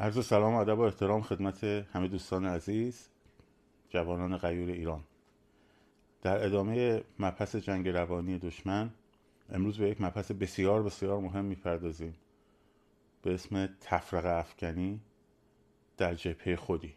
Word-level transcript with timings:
عرض 0.00 0.26
سلام 0.26 0.54
ادب 0.54 0.78
و 0.78 0.82
احترام 0.82 1.22
خدمت 1.22 1.64
همه 1.64 2.08
دوستان 2.08 2.44
عزیز 2.44 3.08
جوانان 3.88 4.36
غیور 4.36 4.68
ایران. 4.70 5.04
در 6.22 6.46
ادامه 6.46 7.02
مبحث 7.18 7.56
جنگ 7.56 7.88
روانی 7.88 8.38
دشمن 8.38 8.90
امروز 9.50 9.78
به 9.78 9.88
یک 9.88 10.00
مبحث 10.00 10.30
بسیار 10.32 10.82
بسیار 10.82 11.20
مهم 11.20 11.44
می‌پردازیم. 11.44 12.14
به 13.22 13.34
اسم 13.34 13.66
تفرقه 13.80 14.28
افکنی 14.28 15.00
در 15.96 16.14
جبهه 16.14 16.56
خودی 16.56 16.94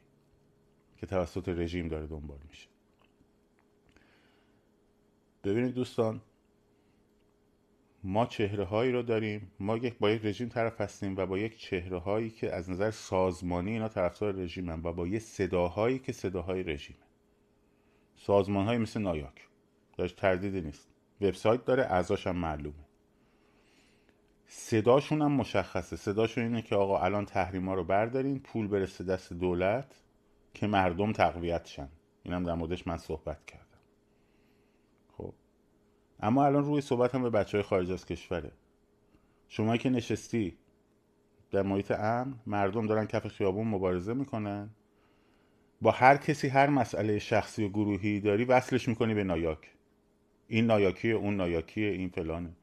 که 0.98 1.06
توسط 1.06 1.50
رژیم 1.50 1.88
داره 1.88 2.08
دنبال 2.08 2.40
میشه. 2.50 2.68
ببینید 5.44 5.74
دوستان 5.74 6.22
ما 8.04 8.26
چهره 8.26 8.64
هایی 8.64 8.92
رو 8.92 9.02
داریم 9.02 9.52
ما 9.60 9.78
یک 9.78 9.98
با 10.00 10.12
یک 10.12 10.26
رژیم 10.26 10.50
طرف 10.50 10.82
هستیم 10.82 11.18
و 11.18 11.26
با 11.26 11.38
یک 11.38 11.58
چهره 11.58 12.00
هایی 12.00 12.30
که 12.30 12.56
از 12.56 12.70
نظر 12.70 12.92
سازمانی 12.92 13.72
اینا 13.72 13.90
طرفدار 13.90 14.34
رژیم 14.34 14.70
هم 14.70 14.84
و 14.84 14.94
با 14.94 15.08
یه 15.08 15.20
صداهایی 15.20 16.00
که 16.00 16.12
صداهای 16.12 16.64
رژیمه. 16.64 17.00
سازمان 18.16 18.66
های 18.66 18.78
مثل 18.78 19.02
نایاک. 19.02 19.48
داشت 19.98 20.16
تردیدی 20.16 20.62
نیست. 20.62 20.90
وبسایت 21.22 21.66
داره 21.66 21.84
اعضاش 21.84 22.28
هم 22.28 22.36
معلومه. 22.36 22.86
صداشون 24.48 25.22
هم 25.22 25.32
مشخصه. 25.32 25.96
صداشون 25.96 26.44
اینه 26.44 26.62
که 26.62 26.76
آقا 26.76 27.00
الان 27.00 27.26
تحریما 27.26 27.74
رو 27.74 27.84
بردارین 27.84 28.40
پول 28.40 28.68
برسه 28.68 29.04
دست 29.04 29.34
دولت 29.34 30.02
که 30.54 30.68
مردم 30.68 31.12
تقویت 31.12 31.66
شن 31.66 31.90
اینم 32.24 32.44
در 32.44 32.54
موردش 32.54 32.88
من 32.88 32.98
صحبت 32.98 33.46
کردم. 33.46 33.71
اما 36.22 36.46
الان 36.46 36.66
روی 36.66 36.82
صحبت 36.82 37.16
هم 37.16 37.24
به 37.24 37.30
بچه 37.30 37.58
های 37.58 37.64
خارج 37.64 37.92
از 37.92 38.06
کشوره. 38.06 38.52
شما 39.48 39.78
که 39.78 39.90
نشستی 39.90 40.58
در 41.52 41.62
محیط 41.62 41.92
امن 41.92 42.36
مردم 42.46 42.88
دارن 42.88 43.06
کف 43.06 43.28
خیابون 43.28 43.68
مبارزه 43.68 44.14
می‌کنن. 44.14 44.70
با 45.82 45.92
هر 45.92 46.18
کسی 46.18 46.48
هر 46.48 46.70
مسئله 46.70 47.20
شخصی 47.20 47.64
و 47.64 47.70
گروهی 47.70 48.20
داری 48.20 48.46
وصلش 48.46 48.88
می‌کنی 48.88 49.14
به 49.14 49.24
نایاک. 49.24 49.72
این 50.48 50.66
نایاکیه 50.66 51.14
اون 51.14 51.38
نایاکیه 51.38 51.92
این 51.92 52.10
فلانه. 52.10 52.54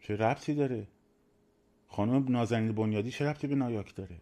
چه 0.00 0.16
ربطی 0.16 0.54
داره؟ 0.54 0.86
خانم 1.88 2.24
نازنین 2.28 2.72
بنیادی 2.72 3.10
چه 3.10 3.28
ربطی 3.28 3.46
به 3.46 3.54
نایاک 3.54 3.94
داره؟ 3.94 4.16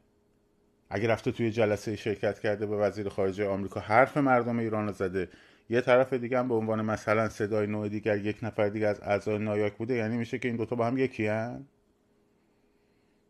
اگه 0.91 1.09
رفته 1.09 1.33
توی 1.33 1.51
جلسه 1.51 1.97
شرکت 1.97 2.41
کرده 2.41 2.67
به 2.67 2.77
وزیر 2.77 3.09
خارجه 3.09 3.49
آمریکا 3.49 3.81
حرف 3.81 4.17
مردم 4.17 4.59
ایران 4.59 4.87
رو 4.87 4.93
زده 4.93 5.29
یه 5.71 5.81
طرف 5.81 6.13
دیگه 6.13 6.39
هم 6.39 6.49
به 6.49 6.55
عنوان 6.55 6.83
مثلا 6.83 7.29
صدای 7.29 7.67
نوع 7.67 7.89
دیگر 7.89 8.19
یک 8.19 8.37
نفر 8.43 8.69
دیگه 8.69 8.87
از 8.87 9.01
اعضای 9.01 9.39
نایاک 9.39 9.77
بوده 9.77 9.95
یعنی 9.95 10.17
میشه 10.17 10.39
که 10.39 10.49
این 10.49 10.57
دوتا 10.57 10.77
با 10.77 10.87
هم 10.87 10.99
یکی 10.99 11.27
هن؟ 11.27 11.67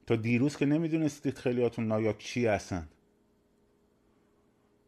تا 0.07 0.17
دیروز 0.17 0.57
که 0.57 0.67
نمی‌دونستید 0.67 1.39
خیلیاتون 1.39 1.87
نایاک 1.87 2.19
چی 2.19 2.47
هستن. 2.47 2.89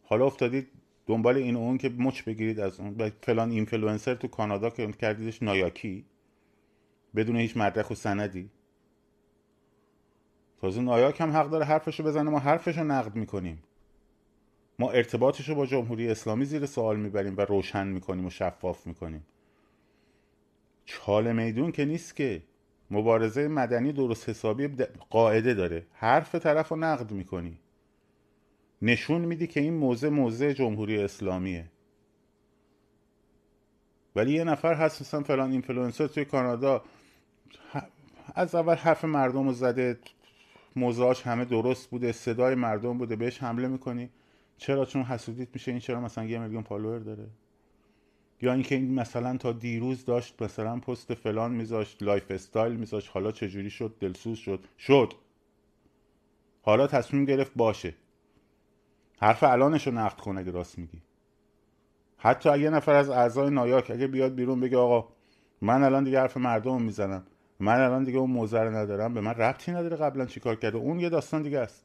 حالا 0.03 0.27
افتادید 0.27 0.69
دنبال 1.07 1.37
این 1.37 1.57
اون 1.57 1.79
که 1.79 1.89
مچ 1.89 2.23
بگیرید 2.23 2.61
از 2.61 2.81
اون. 2.81 3.13
فلان 3.23 3.51
اینفلوئنسر 3.51 4.15
تو 4.15 4.29
کانادا 4.29 4.71
که 4.71 4.93
کردیدش 4.93 5.43
نایاکی. 5.43 6.05
بدون 7.17 7.37
هیچ 7.37 7.57
مدرک 7.57 7.91
و 7.91 7.95
سندی. 7.95 8.51
تازه 10.61 10.81
نایاک 10.81 11.21
هم 11.21 11.31
حق 11.31 11.51
داره 11.51 11.65
حرفشو 11.65 12.03
بزنه 12.03 12.31
ما 12.31 12.39
حرفشو 12.39 12.85
نقد 12.85 13.17
می‌کنیم. 13.17 13.63
ما 14.83 14.91
ارتباطش 14.91 15.49
رو 15.49 15.55
با 15.55 15.67
جمهوری 15.67 16.09
اسلامی 16.09 16.45
زیر 16.45 16.67
سوال 16.67 16.97
می‌بریم 16.97 17.35
و 17.37 17.41
روشن 17.41 17.87
می‌کنیم 17.87 18.27
و 18.27 18.31
شفاف 18.31 18.87
می‌کنیم. 18.87 19.27
چال 20.85 21.33
میدون 21.33 21.73
که 21.73 21.85
نیست 21.85 22.17
که. 22.17 22.43
مبارزه 22.91 23.49
مدنی 23.49 23.93
درست 23.93 24.29
حسابی 24.29 24.69
قاعده 25.11 25.55
داره. 25.55 25.87
حرف 25.93 26.35
طرف 26.35 26.69
رو 26.69 26.77
نقد 26.77 27.11
می‌کنی. 27.11 27.59
نشون 28.83 29.21
میدی 29.21 29.47
که 29.47 29.61
این 29.61 29.75
موزه 29.75 30.09
موزه 30.09 30.55
جمهوری 30.55 31.03
اسلامیه. 31.03 31.71
ولی 34.17 34.33
یه 34.33 34.45
نفر 34.45 34.75
هست 34.75 35.03
مثلا 35.03 35.23
فلان 35.23 35.53
اینفلوئنسر 35.53 36.07
توی 36.07 36.25
کانادا 36.25 36.83
از 38.35 38.55
اول 38.55 38.75
حرف 38.75 39.05
مردم 39.05 39.47
رو 39.47 39.53
زده. 39.53 39.99
موضوعاش 40.77 41.23
همه 41.23 41.45
درست 41.45 41.91
بوده. 41.91 42.13
صدای 42.13 42.55
مردم 42.55 42.99
بوده. 42.99 43.17
بهش 43.17 43.43
حمله 43.43 43.69
می‌کنی. 43.69 44.11
چرا؟ 44.63 44.85
چون 44.85 45.03
حسودیت 45.03 45.49
میشه 45.55 45.71
این 45.71 45.81
چرا 45.81 46.01
مثلا 46.01 46.25
یه 46.25 46.39
میلیون 46.39 46.63
follower 46.63 46.99
داره. 46.99 47.27
یا 48.43 48.53
اینکه 48.53 48.75
این 48.75 48.95
مثلا 48.95 49.37
تا 49.37 49.53
دیروز 49.53 50.05
داشت 50.05 50.43
مثلا 50.43 50.79
پست 50.81 51.15
فلان 51.15 51.53
میذاشت 51.53 52.03
lifestyle 52.03 52.77
میذاشت 52.77 53.11
حالا 53.15 53.33
چجوری 53.33 53.71
شد؟ 53.71 53.95
دلسوز 54.01 54.39
شد. 54.39 54.65
شد. 54.79 55.15
حالا 56.63 56.87
تصمیم 56.87 57.25
گرفت 57.25 57.53
باشه. 57.57 57.95
حرف 59.21 59.43
الانش 59.43 59.87
رو 59.87 59.93
نقد 59.95 60.21
کن 60.21 60.39
اگه 60.39 60.51
راست 60.51 60.79
میگی. 60.79 61.03
حتی 62.19 62.49
اگه 62.49 62.71
نفر 62.71 62.95
از 62.95 63.11
اعضای 63.11 63.51
نایاک 63.51 63.91
اگه 63.91 64.07
بیاد 64.07 64.35
بیرون 64.35 64.61
بگه 64.61 64.77
آقا 64.77 65.09
من 65.61 65.83
الان 65.83 66.05
دیگه 66.05 66.21
حرف 66.21 66.37
مردم 66.37 66.83
می‌زنم. 66.83 67.27
من 67.61 67.81
الان 67.81 68.05
دیگه 68.05 68.19
اون 68.19 68.31
موضع 68.31 68.61
رو 68.61 68.71
ندارم. 68.71 69.15
به 69.15 69.21
من 69.21 69.35
ربطی 69.35 69.73
نداره 69.73 69.97
قبلا 69.97 70.27
چیکار 70.27 70.57
کرده. 70.57 70.79
اون 70.79 71.01
یه 71.01 71.09
داستان 71.09 71.43
دیگه 71.43 71.59
است. 71.59 71.85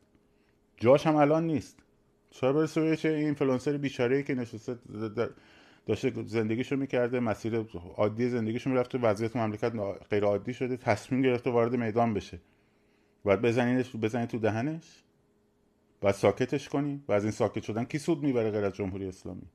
جاش 0.77 1.07
هم 1.07 1.15
الان 1.15 1.47
نیست. 1.47 1.86
برسه 2.41 2.81
به 2.81 2.97
چه 2.97 3.09
اینفلوئنسر 3.09 3.77
بیچاره 3.77 4.23
که 4.23 4.35
نشسته 4.35 4.77
داشته 5.85 6.13
زندگیشو 6.25 6.75
می‌کرده 6.75 7.19
مسیر 7.19 7.65
عادی 7.95 8.29
زندگیشو 8.29 8.69
می‌رفته 8.69 8.97
وضعیت 8.97 9.35
مملکت 9.35 9.73
غیر 10.09 10.23
عادی 10.23 10.53
شده 10.53 10.77
تصمیم 10.77 11.21
گرفته 11.21 11.49
وارد 11.49 11.75
میدان 11.75 12.13
بشه. 12.13 12.39
باید 13.23 13.41
بزنینش 13.41 13.95
بزنید 13.95 14.29
تو 14.29 14.39
دهنش 14.39 15.03
باید 16.01 16.15
ساکتش 16.15 16.69
کنی 16.69 17.03
و 17.07 17.11
از 17.11 17.23
این 17.23 17.31
ساکت 17.31 17.63
شدن 17.63 17.83
کی 17.83 17.97
سود 17.99 18.23
می‌بره 18.23 18.51
غیر 18.51 18.65
از 18.65 18.73
جمهوری 18.73 19.07
اسلامی؟ 19.07 19.47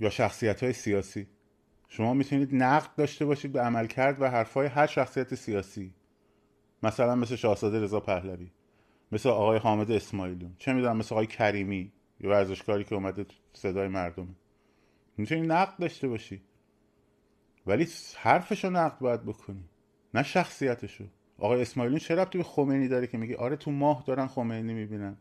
یا 0.00 0.10
شخصیت 0.10 0.62
های 0.62 0.72
سیاسی؟ 0.72 1.26
شما 1.88 2.14
می‌تونید 2.14 2.54
نقد 2.54 2.94
داشته 2.96 3.24
باشید 3.24 3.52
به 3.52 3.60
عملکرد 3.60 4.22
و 4.22 4.30
حرفهای 4.30 4.66
هر 4.66 4.86
شخصیت 4.86 5.34
سیاسی. 5.34 5.94
مثلا 6.82 7.14
مثل 7.14 7.36
شاهزاده 7.36 7.80
رضا 7.80 8.00
پهلوی 8.00 8.50
مثل 9.12 9.28
آقای 9.28 9.58
حامد 9.58 9.90
اسماعیلیون 9.90 10.54
چه 10.58 10.72
می‌دونم 10.72 10.96
مثل 10.96 11.14
آقای 11.14 11.26
کریمی 11.26 11.92
یه 12.20 12.30
ورزشکاری 12.30 12.84
که 12.84 12.94
اومده 12.94 13.26
صدای 13.52 13.88
مردم 13.88 14.36
می‌تونی 15.16 15.40
نقد 15.40 15.78
داشته 15.78 16.08
باشی. 16.08 16.42
ولی 17.66 17.88
حرفشو 18.16 18.70
نقد 18.70 18.98
باید 18.98 19.24
بکنی 19.24 19.64
نه 20.14 20.22
شخصیتشو. 20.22 21.04
آقای 21.38 21.62
اسماعیلیون 21.62 21.98
چه 22.00 22.14
ربطی 22.14 22.38
به 22.38 22.44
خمینی 22.44 22.88
داره 22.88 23.06
که 23.06 23.18
میگه 23.18 23.36
آره 23.36 23.56
تو 23.56 23.70
ماه 23.70 24.04
دارن 24.06 24.26
خمینی 24.26 24.74
می‌بینن. 24.74 25.16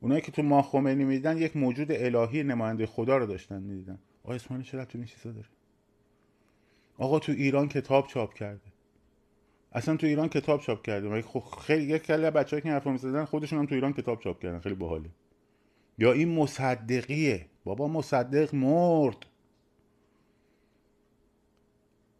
اونایی 0.00 0.20
که 0.20 0.32
تو 0.32 0.42
ماه 0.42 0.64
خمینی 0.64 1.04
می‌دیدن 1.04 1.38
یک 1.38 1.56
موجود 1.56 1.92
الهی 1.92 2.42
نماینده 2.42 2.86
خدا 2.86 3.16
رو 3.16 3.26
داشتن 3.26 3.62
می‌دیدن. 3.62 3.98
آقای 4.24 4.36
اسماعیلیون 4.36 4.72
چه 4.72 4.78
ربطی 4.78 4.98
به 4.98 5.04
چیزا 5.06 5.32
داره؟ 5.32 5.48
آقا 6.98 7.18
تو 7.18 7.32
ایران 7.32 7.68
کتاب 7.68 8.06
چاپ 8.06 8.34
کرده. 8.34 8.72
اصلا 9.76 9.96
تو 9.96 10.06
ایران 10.06 10.28
کتاب 10.28 10.60
چاپ 10.60 10.82
کرده 10.82 11.22
خب 11.22 11.40
خیلی 11.40 11.84
یک 11.84 12.02
کلی 12.02 12.30
بچه‌ای 12.30 12.62
که 12.62 12.68
حرفو 12.68 12.90
می‌زدن 12.90 13.24
خودشون 13.24 13.58
هم 13.58 13.66
تو 13.66 13.74
ایران 13.74 13.92
کتاب 13.92 14.20
چاپ 14.20 14.42
کردن. 14.42 14.58
خیلی 14.58 14.74
باحاله. 14.74 15.10
یا 15.98 16.12
این 16.12 16.34
مصدقیه. 16.34 17.46
بابا 17.64 17.88
مصدق 17.88 18.54
مرد. 18.54 19.16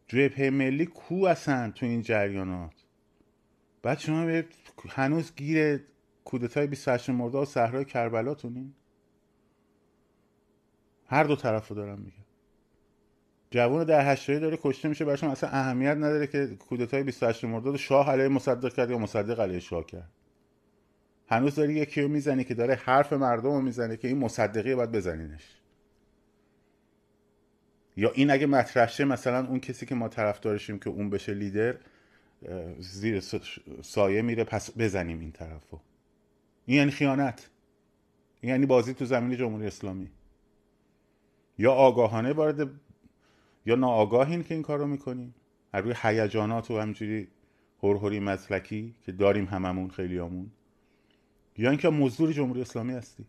جبهه 0.08 0.50
ملی 0.50 0.86
کو 0.86 1.26
هستن 1.26 1.70
تو 1.70 1.86
این 1.86 2.02
جریانات؟ 2.02 2.74
بعد 3.82 3.98
شما 3.98 4.42
هنوز 4.88 5.34
گیر 5.36 5.80
کودتای 6.24 6.66
28 6.66 7.10
مرداد 7.10 7.42
و 7.42 7.44
صحرای 7.44 7.84
کربلا 7.84 8.34
تونین؟ 8.34 8.74
هر 11.06 11.24
دو 11.24 11.36
طرف 11.36 11.68
رو 11.68 11.76
دارم 11.76 11.98
میگم. 11.98 12.25
جوون 13.56 13.84
در 13.84 14.12
هشتایی 14.12 14.40
داره 14.40 14.58
کشته 14.62 14.88
میشه 14.88 15.04
براشون 15.04 15.30
اصلا 15.30 15.50
اهمیت 15.50 15.96
نداره 15.96 16.26
که 16.26 16.46
کودتای 16.46 17.02
28 17.02 17.44
مرداد 17.44 17.76
شاه 17.76 18.10
علیه 18.10 18.28
مصدق 18.28 18.74
کرد 18.74 18.90
یا 18.90 18.98
مصدق 18.98 19.40
علیه 19.40 19.60
شاه 19.60 19.86
کرد. 19.86 20.10
هنوز 21.28 21.54
داری 21.54 21.74
یکی 21.74 22.02
رو 22.02 22.08
می‌زنی 22.08 22.44
که 22.44 22.54
داره 22.54 22.74
حرف 22.74 23.12
مردم 23.12 23.50
رو 23.50 23.60
می‌زنه 23.60 23.96
که 23.96 24.08
این 24.08 24.18
مصدقی 24.18 24.74
باید 24.74 24.92
بزنینش. 24.92 25.60
یا 27.96 28.12
این 28.14 28.30
اگه 28.30 28.46
مطرح 28.46 28.88
شه 28.88 29.04
مثلا 29.04 29.46
اون 29.46 29.60
کسی 29.60 29.86
که 29.86 29.94
ما 29.94 30.08
طرفدارشیم 30.08 30.78
که 30.78 30.90
اون 30.90 31.10
بشه 31.10 31.34
لیدر 31.34 31.76
زیر 32.78 33.22
سایه 33.82 34.22
میره 34.22 34.44
پس 34.44 34.70
بزنیم 34.78 35.20
این 35.20 35.32
طرفو. 35.32 35.78
این 36.66 36.78
یعنی 36.78 36.90
خیانت. 36.90 37.48
این 38.40 38.52
یعنی 38.52 38.66
بازی 38.66 38.94
تو 38.94 39.04
زمین 39.04 39.38
جمهوری 39.38 39.66
اسلامی. 39.66 40.10
یا 41.58 41.72
آگاهانه 41.72 42.32
وارد 42.32 42.85
یا 43.66 43.74
ناآگاهین 43.74 44.42
که 44.42 44.54
این 44.54 44.62
کار 44.62 44.78
رو 44.78 44.86
می‌کنیم 44.86 45.34
هر 45.74 45.80
روی 45.80 45.94
هیجانات 46.02 46.70
و 46.70 46.78
همجوری 46.78 47.28
هرهری 47.82 48.20
مسلکی 48.20 48.94
که 49.02 49.12
داریم 49.12 49.44
هممون 49.44 49.90
خیلیامون. 49.90 50.50
یا 51.58 51.70
اینکه 51.70 51.88
مزدور 51.88 52.32
جمهوری 52.32 52.60
اسلامی 52.60 52.92
هستی. 52.92 53.24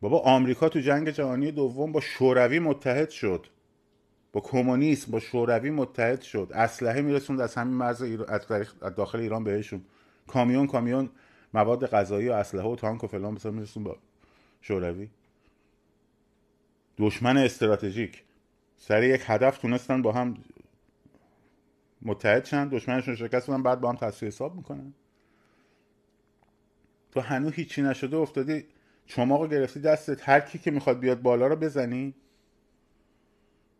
بابا 0.00 0.20
آمریکا 0.20 0.68
تو 0.68 0.80
جنگ 0.80 1.10
جهانی 1.10 1.52
دوم 1.52 1.92
با 1.92 2.00
شوروی 2.00 2.58
متحد 2.58 3.10
شد. 3.10 3.46
با 4.32 4.40
کمونیسم 4.40 5.12
با 5.12 5.20
شوروی 5.20 5.70
متحد 5.70 6.22
شد. 6.22 6.50
اسلحه 6.54 7.02
میرسوند 7.02 7.40
از 7.40 7.54
همین 7.54 7.74
مرز 7.74 8.02
از 8.82 8.94
داخل 8.94 9.18
ایران 9.18 9.44
بهشون. 9.44 9.84
کامیون 10.26 10.66
کامیون 10.66 11.10
مواد 11.54 11.86
غذایی 11.86 12.28
و 12.28 12.32
اسلحه 12.32 12.68
و 12.68 12.76
تانک 12.76 13.04
و 13.04 13.06
فلان 13.06 13.34
بسار 13.34 13.52
میرسون 13.52 13.84
با 13.84 13.96
شوروی. 14.60 15.08
دشمن 16.98 17.36
استراتژیک. 17.36 18.22
سر 18.76 19.02
یک 19.02 19.22
هدف 19.26 19.58
تونستن 19.58 20.02
با 20.02 20.12
هم 20.12 20.36
متحد 22.02 22.44
شن 22.44 22.68
دشمنشون 22.68 23.14
شکست 23.14 23.50
بدن 23.50 23.62
بعد 23.62 23.80
با 23.80 23.88
هم 23.88 23.96
تصفیه 23.96 24.26
حساب 24.28 24.56
می‌کنن. 24.56 24.94
تو 27.12 27.20
هنوز 27.20 27.52
هیچی 27.52 27.82
نشده 27.82 28.16
افتادی 28.16 28.64
چماقو 29.06 29.46
گرفتی 29.46 29.80
دستت. 29.80 30.28
هر 30.28 30.40
کی 30.40 30.58
که 30.58 30.70
می‌خواد 30.70 30.98
بیاد 30.98 31.22
بالا 31.22 31.46
رو 31.46 31.56
بزنی. 31.56 32.14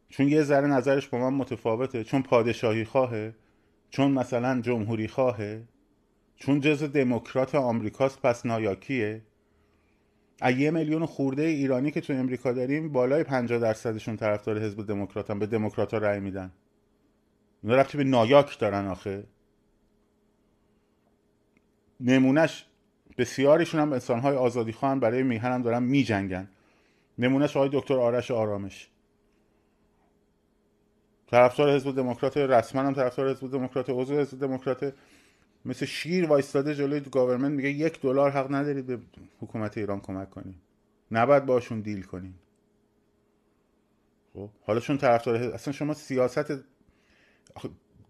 چون 0.08 0.28
یه 0.28 0.42
ذره 0.42 0.66
نظرش 0.66 1.08
با 1.08 1.18
من 1.18 1.36
متفاوته 1.36 2.04
چون 2.04 2.22
پادشاهی 2.22 2.84
خواهه 2.84 3.34
چون 3.90 4.10
مثلا 4.10 4.60
جمهوری 4.60 5.08
خواهه 5.08 5.64
چون 6.36 6.60
جز 6.60 6.82
دموکرات 6.82 7.54
آمریکاست 7.54 8.22
پس 8.22 8.46
نایاکیه. 8.46 9.22
یه 10.42 10.70
میلیون 10.70 11.06
خورده 11.06 11.42
ایرانی 11.42 11.90
که 11.90 12.00
تو 12.00 12.12
امریکا 12.12 12.52
داریم 12.52 12.92
بالای 12.92 13.24
50 13.24 13.58
درصدشون 13.58 14.16
طرفدار 14.16 14.58
حزب 14.58 14.86
دموکراتن 14.86 15.38
به 15.38 15.46
دموکرات 15.46 15.94
رأی 15.94 16.20
میدن. 16.20 16.52
اینا 17.62 17.76
رفتی 17.76 17.98
به 17.98 18.04
نایاک 18.04 18.58
دارن 18.58 18.86
آخه. 18.86 19.24
نمونهش 22.00 22.66
بسیاریشون 23.18 23.80
هم 23.80 23.92
انسانهای 23.92 24.36
آزادی 24.36 24.72
خواهن 24.72 25.00
برای 25.00 25.22
میهن 25.22 25.52
هم 25.52 25.62
دارن 25.62 25.82
میجنگن. 25.82 26.48
نمونهش 27.18 27.56
آقای 27.56 27.70
دکتر 27.72 27.94
آرش 27.94 28.30
آرامش. 28.30 28.88
طرفدار 31.26 31.74
حزب 31.74 31.96
دموکرات 31.96 32.36
رسما 32.36 32.82
هم 32.82 32.94
طرفدار 32.94 33.30
حزب 33.30 33.50
دموکرات 33.50 33.90
عضو 33.90 34.18
حزب 34.18 34.40
دموکرات. 34.40 34.92
مثل 35.64 35.86
شیر 35.86 36.26
وایستاده 36.26 36.74
جلوی 36.74 37.00
government 37.00 37.52
میگه 37.52 37.70
یک 37.70 38.00
دلار 38.00 38.30
حق 38.30 38.54
ندارید 38.54 38.86
به 38.86 38.98
حکومت 39.40 39.78
ایران 39.78 40.00
کمک 40.00 40.30
کنید 40.30 40.56
نباید 41.10 41.46
باشون 41.46 41.80
deal 41.80 42.02
کنین 42.02 42.34
خب 44.34 44.50
حالا 44.62 44.80
چون 44.80 44.98
طرفدار 44.98 45.36
اصلا 45.36 45.72
شما 45.72 45.94
سیاست 45.94 46.64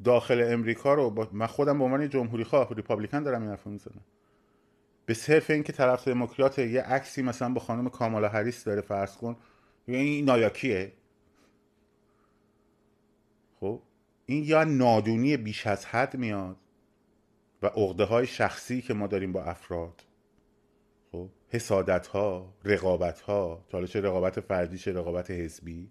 داخل 0.04 0.44
امریکا 0.52 0.94
رو 0.94 1.10
با... 1.10 1.28
من 1.32 1.46
خودم 1.46 1.78
به 1.78 1.84
عنوان 1.84 2.08
جمهوری 2.08 2.44
خواه 2.44 2.74
Republican 2.74 3.22
دارم 3.22 3.40
این 3.40 3.50
حرفو 3.50 3.70
می‌زنم. 3.70 4.04
به 5.06 5.14
صرف 5.14 5.50
اینکه 5.50 5.72
طرف 5.72 6.08
دموکرات 6.08 6.58
یه 6.58 6.82
عکسی 6.82 7.22
مثلا 7.22 7.52
با 7.52 7.60
خانم 7.60 7.88
کامالا 7.88 8.28
هریس 8.28 8.64
داره 8.64 8.80
فرض 8.80 9.16
کن 9.16 9.36
این 9.86 10.24
نایاکیه. 10.24 10.92
خب 13.60 13.82
این 14.26 14.44
یا 14.44 14.64
نادونی 14.64 15.36
بیش 15.36 15.66
از 15.66 15.86
حد 15.86 16.16
میاد 16.16 16.56
و 17.64 17.66
عقده 17.66 18.04
های 18.04 18.26
شخصی 18.26 18.82
که 18.82 18.94
ما 18.94 19.06
داریم 19.06 19.32
با 19.32 19.44
افراد. 19.44 20.04
خب 21.12 21.28
حسادت 21.48 22.06
ها 22.06 22.54
رقابت 22.64 23.20
ها 23.20 23.64
حالا 23.72 23.86
چه 23.86 24.00
رقابت 24.00 24.40
فردی 24.40 24.78
چه 24.78 24.92
رقابت 24.92 25.30
حزبی 25.30 25.90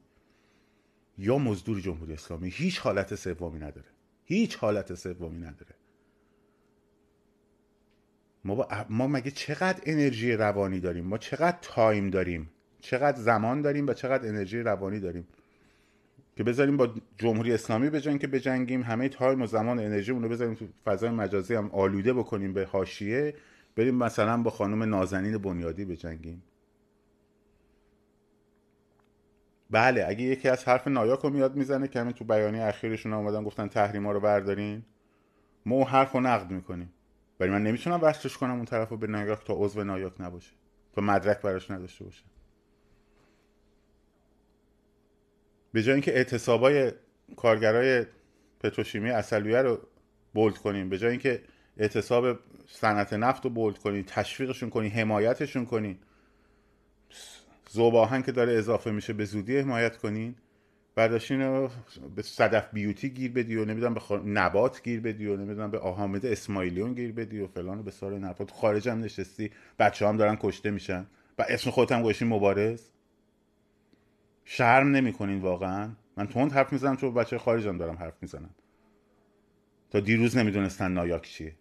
یا 1.17 1.37
مزدور 1.37 1.79
جمهوری 1.79 2.13
اسلامی. 2.13 2.49
هیچ 2.49 2.79
حالت 2.79 3.15
سومی 3.15 3.59
نداره. 3.59 3.87
هیچ 4.23 4.55
حالت 4.55 4.93
سومی 4.93 5.39
نداره. 5.39 5.75
ما, 8.43 8.67
ما 8.89 9.07
مگه 9.07 9.31
چقدر 9.31 9.81
انرژی 9.85 10.31
روانی 10.31 10.79
داریم؟ 10.79 11.05
ما 11.05 11.17
چقدر 11.17 11.57
time 11.61 12.09
داریم؟ 12.09 12.49
چقدر 12.79 13.17
زمان 13.17 13.61
داریم 13.61 13.87
و 13.87 13.93
چقدر 13.93 14.27
انرژی 14.27 14.59
روانی 14.59 14.99
داریم؟ 14.99 15.27
که 16.35 16.43
بذاریم 16.43 16.77
با 16.77 16.93
جمهوری 17.17 17.53
اسلامی 17.53 17.89
بجنگ 17.89 18.19
که 18.19 18.27
بجنگیم 18.27 18.81
همه 18.81 19.09
time 19.09 19.41
و 19.41 19.45
زمان 19.45 19.79
انرژی 19.79 20.11
رو 20.11 20.29
بذاریم 20.29 20.53
تو 20.53 20.65
فضای 20.85 21.09
مجازی 21.09 21.55
هم 21.55 21.71
آلوده 21.71 22.13
بکنیم 22.13 22.53
به 22.53 22.65
حاشیه 22.65 23.33
بریم 23.75 23.95
مثلا 23.95 24.43
با 24.43 24.51
خانم 24.51 24.83
نازنین 24.83 25.37
بنیادی 25.37 25.85
بجنگیم. 25.85 26.43
بله 29.71 30.05
اگه 30.07 30.21
یکی 30.21 30.49
از 30.49 30.65
حرف 30.65 30.87
نایاک 30.87 31.19
رو 31.19 31.29
میاد 31.29 31.55
می‌زنه 31.55 31.87
که 31.87 31.99
همین 31.99 32.13
تو 32.13 32.25
بیانیه 32.25 32.63
اخیرشون 32.63 33.13
آمدن 33.13 33.43
گفتن 33.43 33.67
تحریما 33.67 34.11
رو 34.11 34.19
بردارین. 34.19 34.83
ما 35.65 35.75
اون 35.75 35.85
حرف 35.85 36.15
نقد 36.15 36.51
می‌کنیم. 36.51 36.93
ولی 37.39 37.51
من 37.51 37.63
نمی‌تونم 37.63 37.99
وصلش 38.01 38.37
کنم 38.37 38.55
اون 38.55 38.65
طرف 38.65 38.89
رو 38.89 38.97
به 38.97 39.07
نایاک 39.07 39.45
تا 39.45 39.53
عضو 39.57 39.83
نایاک 39.83 40.21
نباشه. 40.21 40.51
تا 40.93 41.01
مدرک 41.01 41.41
براش 41.41 41.71
نداشته 41.71 42.05
باشه. 42.05 42.23
به 45.73 45.83
جای 45.83 45.93
اینکه 45.93 46.15
اعتصابای 46.15 46.91
کارگرای 47.35 48.05
پتروشیمی 48.59 49.09
اصلیه 49.09 49.61
رو 49.61 49.79
بولد 50.33 50.57
کنیم 50.57 50.89
به 50.89 50.97
جای 50.97 51.11
اینکه 51.11 51.41
اعتصاب 51.77 52.39
صنعت 52.67 53.13
نفت 53.13 53.43
رو 53.43 53.49
بولد 53.49 53.77
کنیم 53.77 54.03
تشویقشون 54.07 54.69
کنیم 54.69 54.91
حمایتشون 54.91 55.65
کنیم 55.65 55.99
زوباهن 57.69 58.21
که 58.21 58.31
داره 58.31 58.53
اضافه 58.53 58.91
میشه 58.91 59.13
به 59.13 59.25
زودی 59.25 59.57
حمایت 59.57 59.97
کنین. 59.97 60.35
برداشتین 60.95 61.41
رو 61.41 61.69
به 62.15 62.21
صدف 62.21 62.73
بیوتی 62.73 63.09
گیر 63.09 63.31
بدی 63.31 63.55
و 63.55 63.65
نمی‌دونم 63.65 63.93
به 63.93 64.01
نبات 64.25 64.83
گیر 64.83 64.99
بدی 64.99 65.25
و 65.25 65.37
نمی‌دونم 65.37 65.71
به 65.71 65.79
آهامده 65.79 66.31
اسماعیلیون 66.31 66.93
گیر 66.93 67.11
بدی 67.11 67.39
و 67.39 67.47
فلان 67.47 67.79
و 67.79 67.83
به 67.83 67.91
سال 67.91 68.19
نبات. 68.19 68.51
خارج 68.51 68.89
هم 68.89 68.99
نشستی 68.99 69.51
بچه 69.79 70.07
هم 70.07 70.17
دارن 70.17 70.37
کشته 70.41 70.71
میشن. 70.71 71.05
و 71.37 71.45
اسم 71.49 71.71
خودت 71.71 71.91
هم 71.91 72.01
گوشی 72.01 72.25
مبارز. 72.25 72.89
شرم 74.45 74.87
نمی‌کنین 74.87 75.41
واقعا؟ 75.41 75.91
من 76.17 76.27
تند 76.27 76.51
حرف 76.51 76.73
می‌زنم 76.73 76.95
چون 76.95 77.13
بچه 77.13 77.37
خارجم 77.37 77.77
دارم 77.77 77.95
حرف 77.95 78.13
می‌زنم. 78.21 78.49
تا 79.89 79.99
دیروز 79.99 80.37
نمی‌دونستن 80.37 80.91
نایاک 80.91 81.27
چیه. 81.27 81.55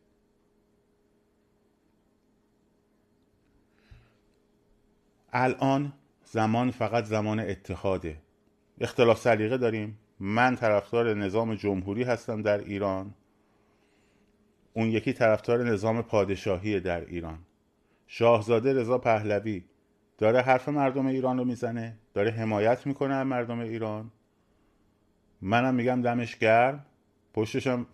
الان 5.33 5.93
زمان 6.25 6.71
فقط 6.71 7.05
زمان 7.05 7.41
اتحاده. 7.41 8.19
اختلاف 8.81 9.19
سلیقه 9.19 9.57
داریم. 9.57 9.99
من 10.21 10.57
طرفدار 10.57 11.15
نظام 11.15 11.55
جمهوری 11.55 12.03
هستم 12.03 12.43
در 12.43 12.59
ایران. 12.59 13.15
اون 14.73 14.89
یکی 14.89 15.13
طرفدار 15.13 15.63
نظام 15.63 16.03
پادشاهی 16.03 16.81
در 16.81 17.05
ایران. 17.05 17.39
شاهزاده 18.07 18.73
رضا 18.73 18.99
پهلوی. 18.99 19.65
داره 20.19 20.41
حرف 20.41 20.69
مردم 20.69 21.07
ایران 21.07 21.39
رو 21.39 21.45
می‌زنه 21.45 21.99
داره 22.15 22.31
حمایت 22.31 22.87
می‌کنه 22.87 23.23
مردم 23.23 23.59
ایران. 23.59 24.11
منم 25.41 25.75
میگم 25.75 26.03
دمش 26.03 26.39
گرم. 26.39 26.87
پشتشم 27.35 27.87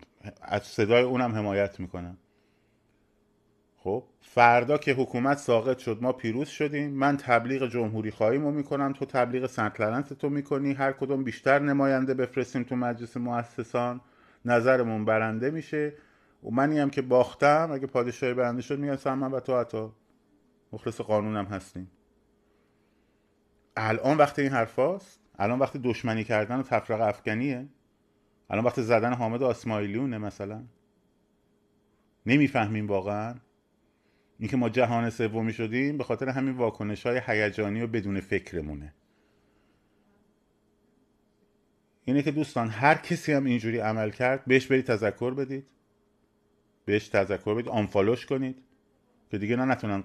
از 0.42 0.62
صدای 0.62 1.02
اونم 1.02 1.34
حمایت 1.34 1.80
می‌کنم. 1.80 2.18
خب 3.76 4.04
فردا 4.20 4.78
که 4.78 4.92
حکومت 4.92 5.38
ساقط 5.38 5.78
شد 5.78 5.98
ما 6.02 6.12
پیروز 6.12 6.48
شدیم. 6.48 6.90
من 6.90 7.16
تبلیغ 7.16 7.68
جمهوری 7.68 8.10
خواهیم 8.10 8.44
رو 8.44 8.50
می‌کنم. 8.50 8.92
تو 8.92 9.04
تبلیغ 9.04 9.46
سنت 9.46 10.12
تو 10.12 10.28
می‌کنی. 10.28 10.72
هر 10.72 10.92
کدوم 10.92 11.24
بیشتر 11.24 11.58
نماینده 11.58 12.14
بفرستیم 12.14 12.62
تو 12.62 12.76
مجلس 12.76 13.16
مؤسسان. 13.16 14.00
نظرمون 14.44 15.04
برنده 15.04 15.50
میشه. 15.50 15.92
و 16.44 16.50
منی 16.50 16.78
هم 16.78 16.90
که 16.90 17.02
باختم. 17.02 17.70
اگه 17.72 17.86
پادشاهی 17.86 18.34
برنده 18.34 18.62
شد 18.62 18.78
میگم 18.78 19.18
من 19.18 19.32
و 19.32 19.40
تو 19.40 19.60
حتی 19.60 19.88
مخلص 20.72 21.00
قانونم 21.00 21.44
هستیم. 21.44 21.90
الان 23.78 24.16
وقت 24.16 24.38
این 24.38 24.52
حرفاست؟ 24.52 25.20
الان 25.38 25.58
وقت 25.58 25.76
دشمنی 25.76 26.24
کردن 26.24 26.58
و 26.58 26.62
تفرق 26.62 27.00
افغانیه؟ 27.00 27.68
الان 28.50 28.64
وقت 28.64 28.80
زدن 28.80 29.12
حامد 29.12 29.42
آسمایلیونه 29.42 30.18
مثلا؟ 30.18 30.64
نمی‌فهمیم 32.26 32.86
واقعا. 32.86 33.34
اینکه 34.38 34.56
ما 34.56 34.68
جهان 34.68 35.10
سومی 35.10 35.52
شدیم 35.52 35.98
به 35.98 36.04
خاطر 36.04 36.28
همین 36.28 36.54
واکنش 36.54 37.06
های 37.06 37.20
هیجانی 37.26 37.82
و 37.82 37.86
بدون 37.86 38.20
فکرمونه. 38.20 38.94
اینه 42.04 42.22
که 42.22 42.30
دوستان 42.30 42.68
هر 42.68 42.94
کسی 42.94 43.32
هم 43.32 43.44
اینجوری 43.44 43.78
عمل 43.78 44.10
کرد 44.10 44.44
بهش 44.44 44.66
برید 44.66 44.84
تذکر 44.84 45.34
بدید. 45.34 45.66
بهش 46.84 47.08
تذکر 47.08 47.54
بدید 47.54 47.68
آنفالوش 47.68 48.26
کنید. 48.26 48.62
که 49.30 49.38
دیگه 49.38 49.56
نه 49.56 49.64
نتونن 49.64 50.04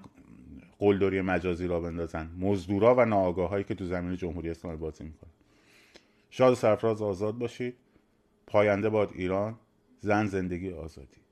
قلدری 0.78 1.20
مجازی 1.20 1.66
را 1.66 1.80
بندازن. 1.80 2.30
مزدورا 2.38 2.94
و 2.94 3.04
ناآگاهایی 3.04 3.64
که 3.64 3.74
تو 3.74 3.84
زمین 3.84 4.16
جمهوری 4.16 4.50
اسلامی 4.50 4.76
بازی 4.76 5.04
می‌کنن. 5.04 5.30
شاد 6.30 6.52
و 6.52 6.54
سرفراز 6.54 7.02
آزاد 7.02 7.38
باشید. 7.38 7.74
پاینده 8.46 8.90
باد 8.90 9.10
ایران 9.14 9.58
زن 10.00 10.26
زندگی 10.26 10.72
آزادی. 10.72 11.23